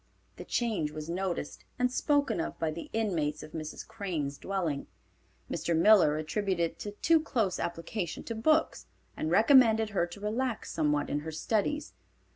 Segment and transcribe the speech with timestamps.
[0.37, 3.87] The change was noticed and spoken of by the inmates of Mrs.
[3.87, 4.87] Crane's dwelling.
[5.47, 5.77] Mr.
[5.77, 10.71] Miller attributed it to a too close application to books, and recommended her to relax
[10.71, 11.93] somewhat in her studies.